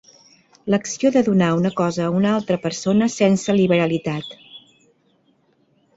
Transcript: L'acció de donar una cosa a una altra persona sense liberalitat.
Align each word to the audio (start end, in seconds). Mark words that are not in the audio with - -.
L'acció 0.73 1.11
de 1.15 1.21
donar 1.27 1.49
una 1.57 1.71
cosa 1.83 2.01
a 2.07 2.15
una 2.21 2.31
altra 2.37 2.59
persona 2.65 3.11
sense 3.19 3.59
liberalitat. 3.61 4.37